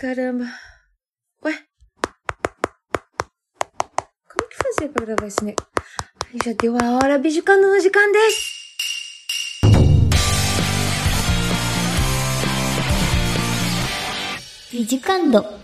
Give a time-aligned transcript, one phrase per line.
[0.00, 0.46] caramba.
[1.44, 1.54] Ué?
[4.30, 5.70] Como que fazia pra gravar esse negócio?
[6.24, 8.34] Ai, já deu a hora, beijo canudo de Candês.
[14.70, 15.59] Vidicando.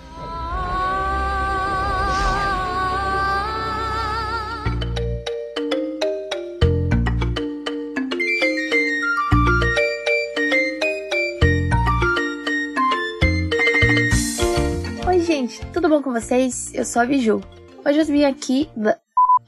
[15.26, 16.72] Gente, tudo bom com vocês?
[16.72, 17.40] Eu sou a Biju.
[17.84, 18.70] Hoje eu vim aqui.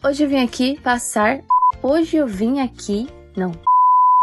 [0.03, 1.39] Hoje eu vim aqui passar.
[1.81, 3.07] Hoje eu vim aqui.
[3.37, 3.53] Não.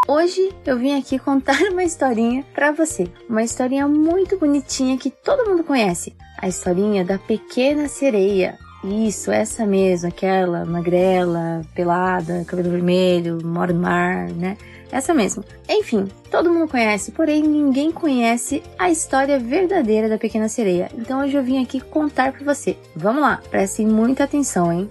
[0.05, 3.09] Hoje eu vim aqui contar uma historinha pra você.
[3.29, 6.13] Uma historinha muito bonitinha que todo mundo conhece.
[6.41, 8.59] A historinha da pequena sereia.
[8.85, 14.57] Isso, essa mesmo, aquela magrela, pelada, cabelo vermelho, mora no mar, né?
[14.91, 15.43] Essa mesmo.
[15.67, 20.89] Enfim, todo mundo conhece, porém ninguém conhece a história verdadeira da pequena sereia.
[20.95, 22.77] Então hoje eu vim aqui contar pra você.
[22.95, 24.89] Vamos lá, prestem muita atenção, hein?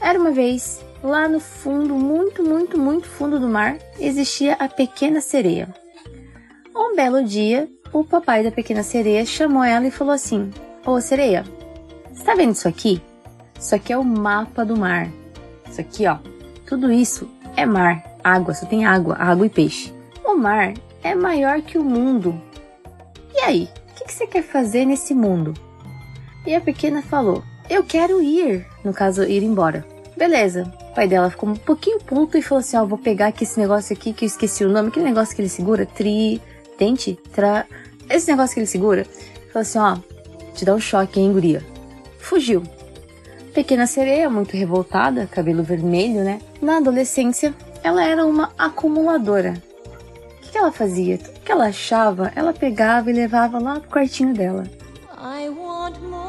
[0.00, 5.20] Era uma vez, lá no fundo, muito, muito, muito fundo do mar, existia a pequena
[5.22, 5.68] sereia.
[6.76, 10.50] Um belo dia, o papai da pequena sereia chamou ela e falou assim:
[10.84, 11.44] Ô sereia,
[12.14, 13.02] você tá vendo isso aqui?
[13.58, 15.10] Isso aqui é o mapa do mar.
[15.68, 16.18] Isso aqui, ó.
[16.66, 18.02] Tudo isso é mar.
[18.22, 19.92] Água, só tem água, água e peixe.
[20.24, 22.40] O mar é maior que o mundo.
[23.34, 25.54] E aí, o que, que você quer fazer nesse mundo?
[26.46, 28.64] E a pequena falou: Eu quero ir.
[28.84, 29.84] No caso, ir embora.
[30.16, 30.72] Beleza.
[30.90, 33.58] O pai dela ficou um pouquinho puto e falou assim: Ó, vou pegar aqui esse
[33.58, 34.88] negócio aqui que eu esqueci o nome.
[34.88, 35.84] Aquele negócio que ele segura?
[35.84, 36.40] Tri.
[36.78, 37.18] Dente?
[37.32, 37.66] Tra.
[38.08, 39.04] Esse negócio que ele segura.
[39.52, 39.98] Falou assim: Ó,
[40.54, 41.73] te dá um choque, hein, guria?
[42.24, 42.62] Fugiu.
[43.52, 46.40] Pequena sereia, muito revoltada, cabelo vermelho, né?
[46.60, 49.62] Na adolescência, ela era uma acumuladora.
[50.38, 51.18] O que, ela fazia?
[51.18, 54.64] Tudo que ela achava, ela pegava e levava lá pro quartinho dela.
[55.18, 56.24] I want more.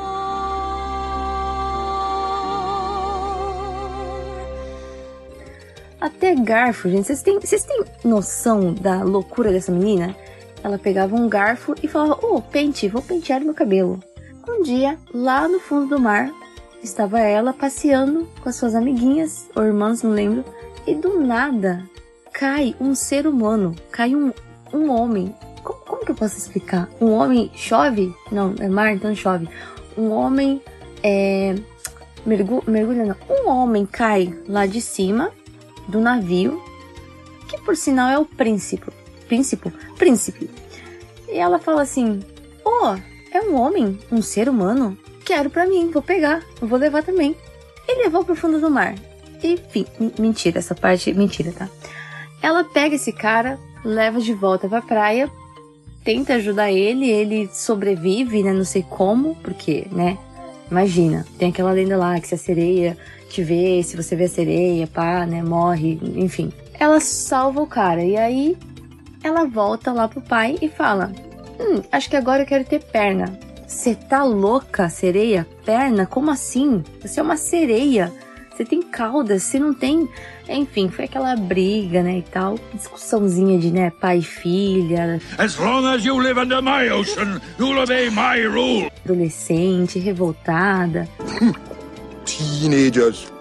[6.02, 7.08] Até garfo, gente.
[7.08, 10.14] Vocês têm, vocês têm noção da loucura dessa menina?
[10.62, 14.04] Ela pegava um garfo e falava: Ô, oh, pente, vou pentear meu cabelo.
[14.48, 16.32] Um dia, lá no fundo do mar,
[16.84, 20.46] estava ela passeando com as suas amiguinhas, ou irmãs, não lembro,
[20.86, 21.84] e do nada
[22.32, 24.32] cai um ser humano, cai um,
[24.74, 25.34] um homem.
[25.64, 26.90] Como, como que eu posso explicar?
[27.02, 28.14] Um homem chove?
[28.32, 29.50] Não, é mar, então chove.
[29.98, 30.62] Um homem
[31.02, 31.56] é.
[32.26, 33.16] Mergu, mergulha, não.
[33.30, 35.32] Um homem cai lá de cima
[35.88, 36.62] do navio,
[37.48, 38.92] que por sinal é o príncipe.
[39.28, 39.72] Príncipe?
[39.98, 40.50] Príncipe.
[41.30, 42.22] E ela fala assim:
[42.64, 43.15] Oh, é
[43.50, 44.98] um homem, um ser humano?
[45.24, 47.36] Quero pra mim, vou pegar, vou levar também.
[47.88, 48.96] E levou pro fundo do mar.
[49.44, 49.86] Enfim,
[50.20, 51.70] mentira, essa parte, mentira, tá?
[52.42, 55.30] Ela pega esse cara, leva de volta pra praia,
[56.04, 58.54] tenta ajudar ele, ele sobrevive, né?
[58.54, 60.18] Não sei como, porque, né?
[60.70, 62.98] Imagina, tem aquela lenda lá que se a sereia
[63.30, 65.44] te vê, se você vê a sereia, pá, né?
[65.44, 66.52] Morre, enfim.
[66.80, 68.58] Ela salva o cara e aí
[69.24, 71.12] ela volta lá pro pai e fala:
[71.60, 73.38] Hum, acho que agora eu quero ter perna.
[73.68, 75.48] Você tá louca, sereia?
[75.66, 76.06] Perna?
[76.06, 76.84] Como assim?
[77.02, 78.12] Você é uma sereia.
[78.56, 80.08] Você tem caudas, você não tem.
[80.48, 82.58] Enfim, foi aquela briga, né, e tal.
[82.74, 85.20] Discussãozinha de, né, pai e filha.
[85.38, 88.90] As long as you live under my ocean, you'll obey my rule.
[89.04, 91.10] Adolescente, revoltada.
[92.26, 93.32] Teenagers,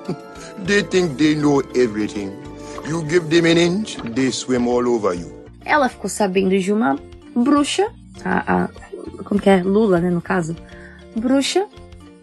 [0.67, 2.33] they think they know everything.
[2.89, 5.33] You give them an inch, they swim all over you.
[5.65, 6.99] Ela ficou sabendo de uma
[7.35, 7.87] bruxa,
[8.23, 8.69] a, a
[9.25, 9.63] como que é?
[9.63, 10.57] Lula, né, no caso.
[11.17, 11.67] Bruxa.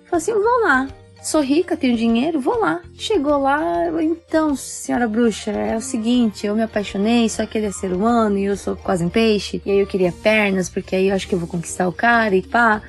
[0.06, 0.88] Falou assim, vou lá.
[1.22, 2.82] Sou rica, tenho dinheiro, vou lá.
[2.98, 3.62] Chegou lá,
[4.02, 8.40] então, senhora bruxa, é o seguinte, eu me apaixonei, só que ele é ser humano
[8.40, 9.62] e eu sou quase um peixe.
[9.64, 12.36] E aí eu queria pernas, porque aí eu acho que eu vou conquistar o cara
[12.36, 12.82] e pá,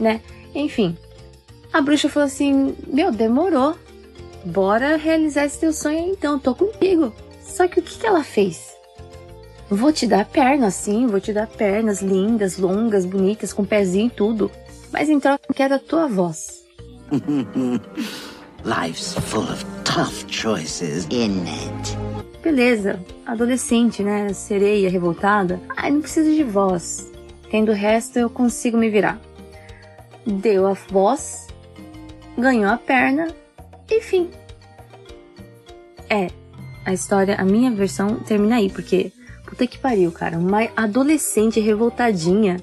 [0.00, 0.20] né?
[0.52, 0.96] Enfim.
[1.72, 3.76] A bruxa falou assim, meu, demorou.
[4.44, 7.12] Bora realizar esse teu sonho então, tô contigo.
[7.40, 8.75] Só que o que, que ela fez?
[9.68, 14.10] Vou te dar pernas, sim, vou te dar pernas lindas, longas, bonitas, com pezinho e
[14.10, 14.50] tudo.
[14.92, 16.64] Mas em troca, eu quero a tua voz.
[18.64, 21.96] Life's full of tough choices, isn't it?
[22.42, 24.32] Beleza, adolescente, né?
[24.32, 25.60] Sereia, revoltada.
[25.76, 27.10] Ai, não preciso de voz.
[27.50, 29.20] Tendo o resto, eu consigo me virar.
[30.24, 31.48] Deu a voz,
[32.38, 33.28] ganhou a perna,
[33.90, 34.30] enfim.
[36.08, 36.28] É,
[36.84, 39.12] a história, a minha versão termina aí, porque
[39.46, 42.60] puta que pariu, cara, uma adolescente revoltadinha.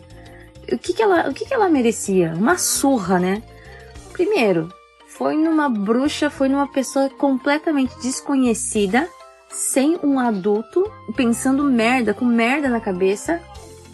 [0.71, 2.33] O que que ela, o que que ela merecia?
[2.35, 3.41] Uma surra, né?
[4.12, 4.69] Primeiro,
[5.07, 9.07] foi numa bruxa, foi numa pessoa completamente desconhecida,
[9.50, 13.39] sem um adulto, pensando merda, com merda na cabeça.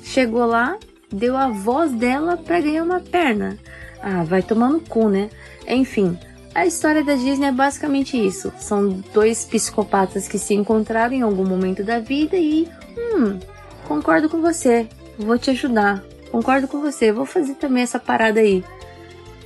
[0.04, 0.78] Chegou lá,
[1.12, 3.58] deu a voz dela pra ganhar uma perna.
[4.02, 5.30] Ah, vai tomar no cu, né?
[5.68, 6.18] Enfim,
[6.54, 8.52] a história da Disney é basicamente isso.
[8.60, 12.68] São dois psicopatas que se encontraram em algum momento da vida e.
[12.98, 13.40] Hum,
[13.88, 14.88] concordo com você.
[15.18, 16.04] Vou te ajudar.
[16.32, 17.12] Concordo com você.
[17.12, 18.64] Vou fazer também essa parada aí.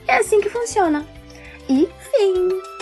[0.07, 1.05] É assim que funciona.
[1.69, 2.72] E fim.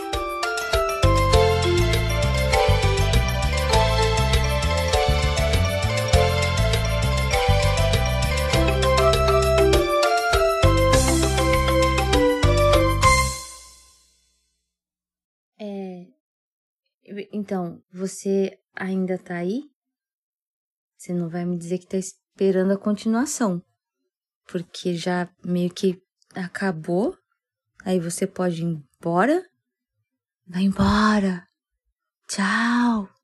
[17.31, 19.63] Então, você ainda tá aí?
[20.97, 23.61] Você não vai me dizer que tá esperando a continuação.
[24.47, 26.01] Porque já meio que
[26.35, 27.17] acabou.
[27.83, 29.43] Aí você pode ir embora.
[30.47, 31.47] Vai embora.
[32.27, 33.20] Tchau.